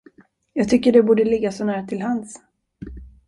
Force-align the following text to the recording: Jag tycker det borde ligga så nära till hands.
Jag 0.53 0.69
tycker 0.69 0.91
det 0.91 1.03
borde 1.03 1.23
ligga 1.25 1.51
så 1.51 1.65
nära 1.65 1.87
till 1.87 2.01
hands. 2.01 2.39